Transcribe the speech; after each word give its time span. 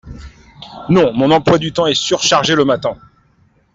Non. 0.89 1.13
Mon 1.13 1.29
emploi 1.29 1.59
du 1.59 1.73
temps 1.73 1.85
est 1.85 1.93
surchargé 1.93 2.55
le 2.55 2.65
matin. 2.65 2.97